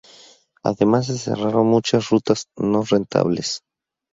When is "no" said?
2.57-2.81